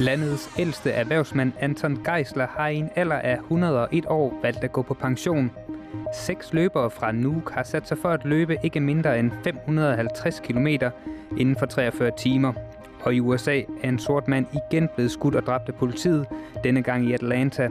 [0.00, 4.82] Landets ældste erhvervsmand Anton Geisler har i en alder af 101 år valgt at gå
[4.82, 5.50] på pension.
[6.14, 10.66] Seks løbere fra Nuuk har sat sig for at løbe ikke mindre end 550 km
[11.36, 12.52] inden for 43 timer.
[13.02, 16.26] Og i USA er en sort mand igen blevet skudt og dræbt af politiet,
[16.64, 17.68] denne gang i Atlanta.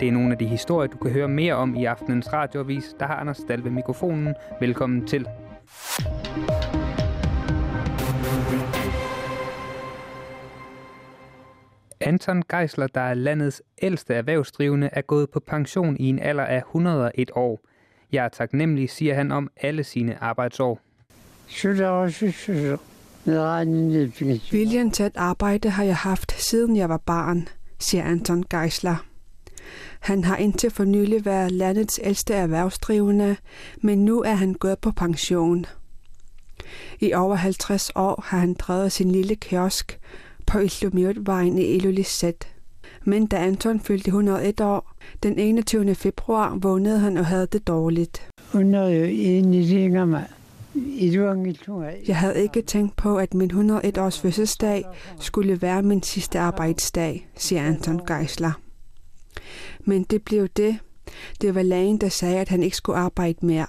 [0.00, 2.94] Det er nogle af de historier, du kan høre mere om i aftenens radioavis.
[3.00, 4.34] Der har Anders Dahl ved mikrofonen.
[4.60, 5.26] Velkommen til.
[12.00, 16.58] Anton Geisler, der er landets ældste erhvervsdrivende, er gået på pension i en alder af
[16.58, 17.60] 101 år.
[18.12, 20.80] Jeg er taknemmelig, siger han om alle sine arbejdsår.
[24.52, 29.13] Viljen til at arbejde har jeg haft, siden jeg var barn, siger Anton Geisler.
[30.00, 33.36] Han har indtil for nylig været landets ældste erhvervsdrivende,
[33.82, 35.66] men nu er han gået på pension.
[37.00, 39.98] I over 50 år har han drevet sin lille kiosk
[40.46, 42.48] på Islumjøtvejen i Ilulissat.
[43.04, 45.94] Men da Anton fyldte 101 år, den 21.
[45.94, 48.28] februar vågnede han og havde det dårligt.
[52.08, 54.84] Jeg havde ikke tænkt på, at min 101 års fødselsdag
[55.20, 58.52] skulle være min sidste arbejdsdag, siger Anton Geisler.
[59.84, 60.78] Men det blev det.
[61.40, 63.66] Det var lægen, der sagde, at han ikke skulle arbejde mere.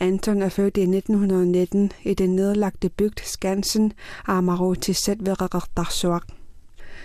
[0.00, 3.92] Anton er født i 1919 i den nedlagte bygd Skansen
[4.26, 6.22] Amarotisset ved Rardarsuak.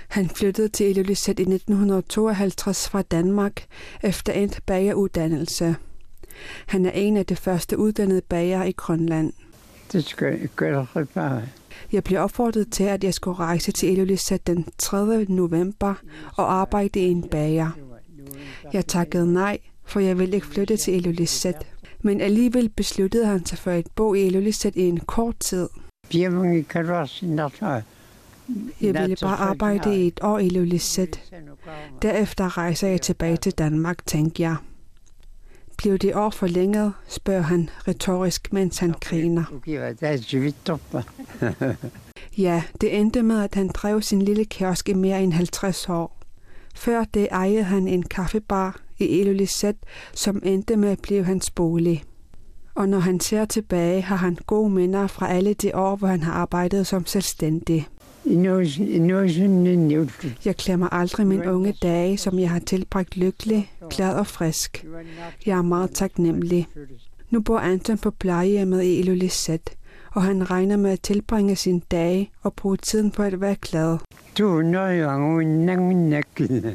[0.07, 3.65] Han flyttede til Ilulissat i 1952 fra Danmark
[4.03, 5.75] efter endt bageruddannelse.
[6.67, 9.33] Han er en af de første uddannede bager i Grønland.
[9.91, 11.43] Det skal jeg gøre bare.
[11.91, 15.25] Jeg blev opfordret til, at jeg skulle rejse til Ilulissat den 3.
[15.29, 15.93] november
[16.35, 17.90] og arbejde i en bager.
[18.73, 21.67] Jeg takkede nej, for jeg ville ikke flytte til Ilulissat.
[22.01, 25.69] Men alligevel besluttede han sig for at bo i Ilulissat i en kort tid.
[28.81, 31.19] Jeg ville bare arbejde i et år i Ilulissat.
[32.01, 34.55] Derefter rejser jeg tilbage til Danmark, tænkte jeg.
[35.77, 39.43] Blev det år forlænget, spørger han retorisk, mens han griner.
[42.37, 46.20] ja, det endte med, at han drev sin lille kiosk i mere end 50 år.
[46.75, 49.75] Før det ejede han en kaffebar i Ilulissat,
[50.13, 52.03] som endte med at blive hans bolig.
[52.75, 56.23] Og når han ser tilbage, har han gode minder fra alle de år, hvor han
[56.23, 57.87] har arbejdet som selvstændig.
[60.45, 64.85] Jeg klemmer aldrig mine unge dage, som jeg har tilbragt lykkelig, glad og frisk.
[65.45, 66.67] Jeg er meget taknemmelig.
[67.29, 69.77] Nu bor Anton på plejehjemmet i Ilulissat,
[70.11, 73.97] og han regner med at tilbringe sine dage og bruge tiden på at være glad.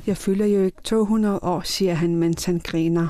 [0.06, 3.08] Jeg fylder jo ikke 200 år, siger han, mens han griner.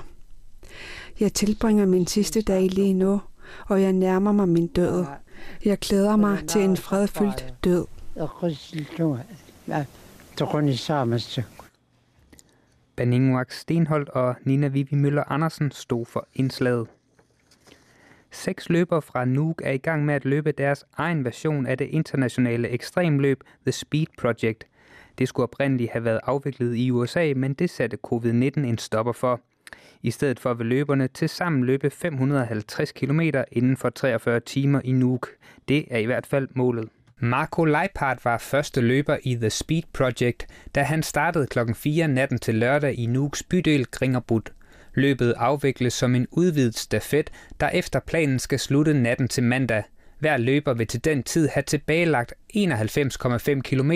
[1.20, 3.20] Jeg tilbringer min sidste dag lige nu,
[3.68, 5.04] og jeg nærmer mig min død.
[5.64, 7.86] Jeg glæder mig til en fredfyldt død.
[12.96, 16.86] Baningwak Stenholdt og Nina Vivi Møller Andersen stod for indslaget.
[18.36, 21.84] Seks løbere fra Nuuk er i gang med at løbe deres egen version af det
[21.84, 24.64] internationale ekstremløb The Speed Project.
[25.18, 29.40] Det skulle oprindeligt have været afviklet i USA, men det satte covid-19 en stopper for.
[30.02, 33.20] I stedet for vil løberne til sammen løbe 550 km
[33.52, 35.28] inden for 43 timer i Nuuk.
[35.68, 36.88] Det er i hvert fald målet.
[37.18, 42.38] Marco Leipart var første løber i The Speed Project, da han startede klokken 4 natten
[42.38, 44.55] til lørdag i Nuuks bydel Gringerbud.
[44.96, 47.30] Løbet afvikles som en udvidet stafet,
[47.60, 49.82] der efter planen skal slutte natten til mandag.
[50.18, 53.92] Hver løber vil til den tid have tilbagelagt 91,5 km,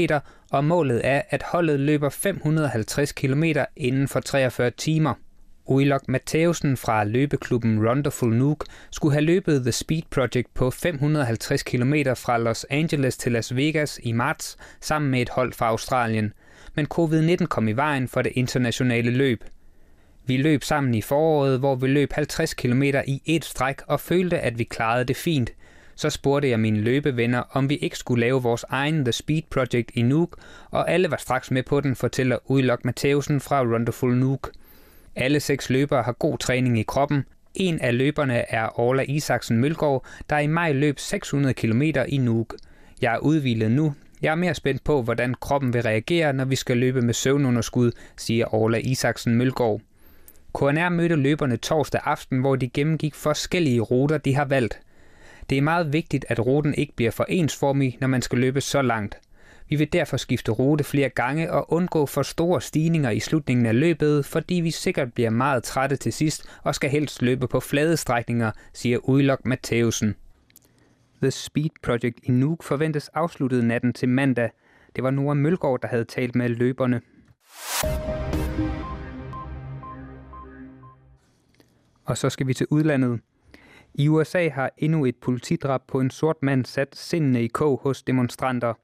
[0.50, 3.44] og målet er, at holdet løber 550 km
[3.76, 5.14] inden for 43 timer.
[5.66, 11.94] Uilok Matheusen fra løbeklubben Wonderful Nuke skulle have løbet The Speed Project på 550 km
[12.16, 16.32] fra Los Angeles til Las Vegas i marts sammen med et hold fra Australien.
[16.74, 19.44] Men covid-19 kom i vejen for det internationale løb.
[20.30, 24.38] Vi løb sammen i foråret, hvor vi løb 50 km i et stræk og følte,
[24.38, 25.50] at vi klarede det fint.
[25.94, 29.90] Så spurgte jeg mine løbevenner, om vi ikke skulle lave vores egen The Speed Project
[29.94, 30.38] i Nuuk,
[30.70, 34.50] og alle var straks med på den, fortæller Udlok Matheusen fra Wonderful Nuuk.
[35.16, 37.24] Alle seks løbere har god træning i kroppen.
[37.54, 42.54] En af løberne er Orla Isaksen Mølgaard, der i maj løb 600 km i Nuuk.
[43.02, 43.94] Jeg er udvilet nu.
[44.22, 47.92] Jeg er mere spændt på, hvordan kroppen vil reagere, når vi skal løbe med søvnunderskud,
[48.16, 49.80] siger Orla Isaksen Mølgaard.
[50.54, 54.80] KNR mødte løberne torsdag aften, hvor de gennemgik forskellige ruter, de har valgt.
[55.50, 58.82] Det er meget vigtigt, at ruten ikke bliver for ensformig, når man skal løbe så
[58.82, 59.18] langt–
[59.70, 63.80] vi vil derfor skifte rute flere gange og undgå for store stigninger i slutningen af
[63.80, 67.96] løbet, fordi vi sikkert bliver meget trætte til sidst og skal helst løbe på flade
[67.96, 70.14] strækninger, siger Udlok Matheusen.
[71.22, 74.50] The Speed Project i Nuuk forventes afsluttet natten til mandag.
[74.96, 77.00] Det var Nora Mølgaard, der havde talt med løberne.
[82.10, 83.20] Og så skal vi til udlandet.
[83.94, 88.02] I USA har endnu et politidrab på en sort mand sat sindene i kog hos
[88.02, 88.74] demonstranter.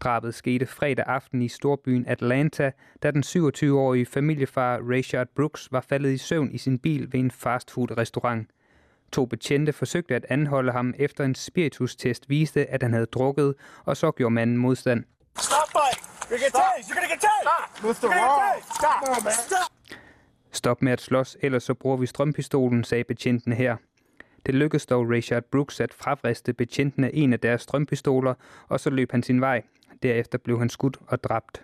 [0.00, 2.70] Drabet skete fredag aften i storbyen Atlanta,
[3.02, 7.30] da den 27-årige familiefar Rayshard Brooks var faldet i søvn i sin bil ved en
[7.30, 8.48] fastfood-restaurant.
[9.12, 13.54] To betjente forsøgte at anholde ham efter en spiritustest viste, at han havde drukket,
[13.84, 15.04] og så gjorde manden modstand.
[15.38, 15.58] Stop,
[16.30, 16.90] You're gonna get tased!
[16.90, 17.84] You're gonna get tased!
[17.84, 18.08] Mr.
[18.08, 18.62] Wall!
[18.62, 19.24] Stop!
[19.24, 19.32] man.
[19.32, 19.77] Stop!
[20.52, 23.76] Stop med at slås, ellers så bruger vi strømpistolen, sagde betjentene her.
[24.46, 28.34] Det lykkedes dog Richard Brooks at fravriste betjentene en af deres strømpistoler,
[28.68, 29.62] og så løb han sin vej.
[30.02, 31.62] Derefter blev han skudt og dræbt.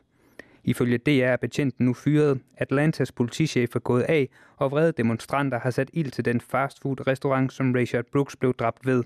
[0.65, 2.41] Ifølge DR er betjenten nu fyret.
[2.57, 7.73] Atlantas politichef er gået af, og vrede demonstranter har sat ild til den fastfood-restaurant, som
[7.73, 9.05] Richard Brooks blev dræbt ved.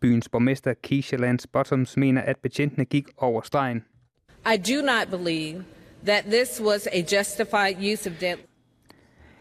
[0.00, 3.84] Byens borgmester Keisha Lance Bottoms mener, at betjentene gik over stregen.
[4.54, 5.64] I do not believe
[6.06, 8.47] that this was a justified use of deadly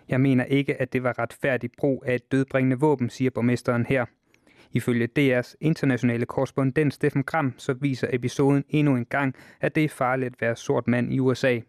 [0.09, 4.05] jeg mener ikke, at det var retfærdig brug af et dødbringende våben, siger borgmesteren her.
[4.71, 9.89] Ifølge DR's internationale korrespondent Steffen Gram, så viser episoden endnu en gang, at det er
[9.89, 11.59] farligt at være sort mand i USA.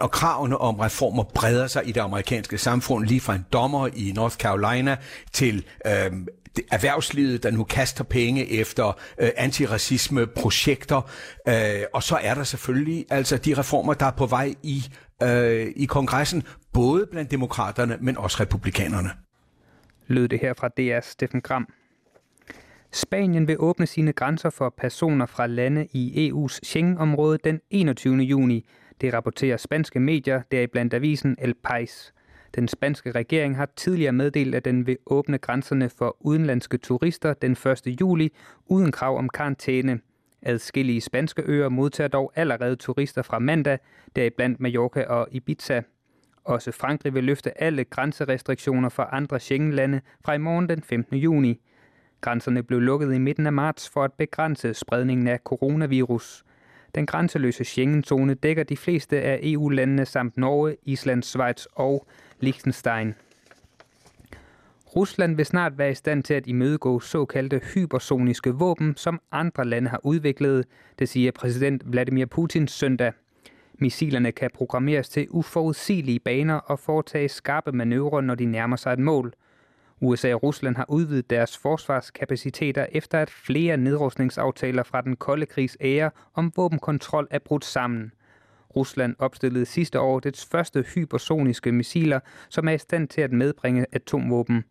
[0.00, 4.12] Og kravene om reformer breder sig i det amerikanske samfund, lige fra en dommer i
[4.14, 4.96] North Carolina
[5.32, 6.12] til øh,
[6.72, 11.10] erhvervslivet, der nu kaster penge efter øh, antiracisme-projekter.
[11.48, 14.84] Øh, og så er der selvfølgelig altså de reformer, der er på vej i,
[15.22, 19.10] øh, i kongressen, både blandt demokraterne, men også republikanerne.
[20.06, 21.68] Lød det her fra DR's Steffen Gram.
[22.92, 28.16] Spanien vil åbne sine grænser for personer fra lande i EU's Schengen-område den 21.
[28.16, 28.66] juni.
[29.00, 32.12] Det rapporterer spanske medier, deriblandt avisen El País.
[32.54, 37.52] Den spanske regering har tidligere meddelt, at den vil åbne grænserne for udenlandske turister den
[37.52, 38.00] 1.
[38.00, 38.32] juli
[38.66, 40.00] uden krav om karantæne.
[40.42, 43.78] Adskillige spanske øer modtager dog allerede turister fra mandag,
[44.16, 45.82] deriblandt Mallorca og Ibiza.
[46.44, 51.16] Også Frankrig vil løfte alle grænserestriktioner for andre Schengen-lande fra i morgen den 15.
[51.16, 51.60] juni.
[52.20, 56.44] Grænserne blev lukket i midten af marts for at begrænse spredningen af coronavirus.
[56.94, 62.06] Den grænseløse Schengen-zone dækker de fleste af EU-landene samt Norge, Island, Schweiz og
[62.40, 63.14] Liechtenstein.
[64.96, 69.90] Rusland vil snart være i stand til at imødegå såkaldte hypersoniske våben, som andre lande
[69.90, 70.66] har udviklet,
[70.98, 73.12] det siger præsident Vladimir Putin søndag.
[73.74, 78.98] Missilerne kan programmeres til uforudsigelige baner og foretage skarpe manøvrer, når de nærmer sig et
[78.98, 79.32] mål.
[80.00, 85.76] USA og Rusland har udvidet deres forsvarskapaciteter efter at flere nedrustningsaftaler fra den kolde krigs
[85.80, 88.12] ære om våbenkontrol er brudt sammen.
[88.76, 93.86] Rusland opstillede sidste år dets første hypersoniske missiler, som er i stand til at medbringe
[93.92, 94.64] atomvåben.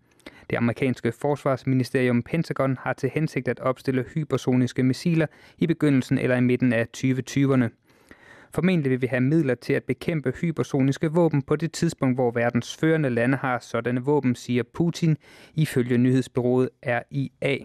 [0.49, 5.25] Det amerikanske forsvarsministerium Pentagon har til hensigt at opstille hypersoniske missiler
[5.57, 7.69] i begyndelsen eller i midten af 2020'erne.
[8.53, 12.77] Formentlig vil vi have midler til at bekæmpe hypersoniske våben på det tidspunkt, hvor verdens
[12.77, 15.17] førende lande har sådanne våben, siger Putin
[15.53, 17.57] ifølge nyhedsbyrået RIA.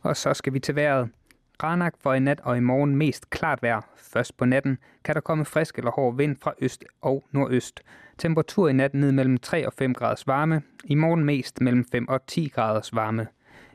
[0.00, 1.08] Og så skal vi til vejret.
[1.58, 3.80] Granak for i nat og i morgen mest klart vejr.
[3.96, 7.82] Først på natten kan der komme frisk eller hård vind fra øst og nordøst.
[8.18, 10.62] Temperatur i nat ned mellem 3 og 5 graders varme.
[10.84, 13.26] I morgen mest mellem 5 og 10 graders varme.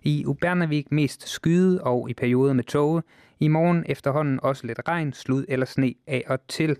[0.04, 3.02] I Ubernavik mest skyde og i perioder med tåge.
[3.40, 6.78] I morgen efterhånden også lidt regn, slud eller sne af og til.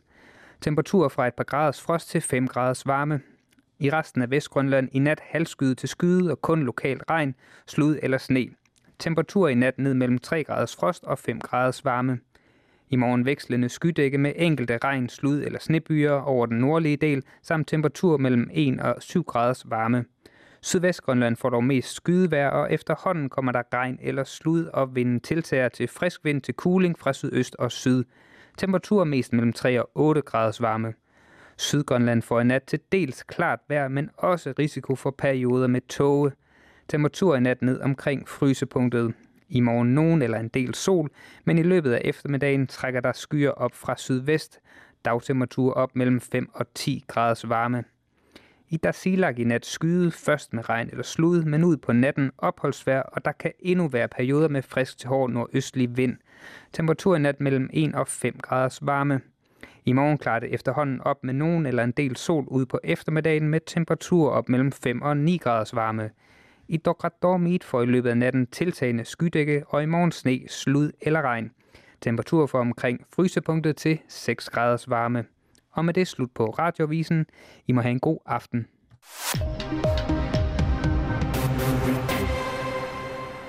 [0.62, 3.22] Temperatur fra et par graders frost til 5 graders varme.
[3.80, 7.36] I resten af Vestgrønland i nat halvskyde til skyde og kun lokal regn,
[7.68, 8.48] slud eller sne.
[9.02, 12.20] Temperatur i nat ned mellem 3 graders frost og 5 graders varme.
[12.90, 17.68] I morgen vekslende skydække med enkelte regn, slud eller snebyer over den nordlige del, samt
[17.68, 20.06] temperatur mellem 1 og 7 graders varme.
[20.62, 25.70] Sydvestgrønland får dog mest skydevejr, og efterhånden kommer der regn eller slud, og vinden tiltager
[25.70, 28.04] til frisk vind til kuling fra sydøst og syd.
[28.58, 30.94] Temperatur mest mellem 3 og 8 graders varme.
[31.58, 36.32] Sydgrønland får i nat til dels klart vejr, men også risiko for perioder med tåge.
[36.92, 39.14] Temperatur i nat ned omkring frysepunktet.
[39.50, 41.10] I morgen nogen eller en del sol,
[41.46, 44.60] men i løbet af eftermiddagen trækker der skyer op fra sydvest.
[45.06, 47.84] Dagtemperatur op mellem 5 og 10 graders varme.
[48.70, 53.02] I Darsilak i nat skyde først med regn eller slud, men ud på natten opholdsvær,
[53.02, 56.18] og der kan endnu være perioder med frisk til hård nordøstlig vind.
[56.74, 59.22] Temperatur i nat mellem 1 og 5 graders varme.
[59.86, 63.50] I morgen klarer det efterhånden op med nogen eller en del sol ud på eftermiddagen
[63.50, 66.10] med temperatur op mellem 5 og 9 graders varme.
[66.72, 71.22] I Dokradormit får i løbet af natten tiltagende skydække, og i morgen sne, slud eller
[71.22, 71.52] regn.
[72.02, 75.26] Temperatur for omkring frysepunktet til 6 graders varme.
[75.72, 77.26] Og med det slut på radiovisen.
[77.68, 78.68] I må have en god aften.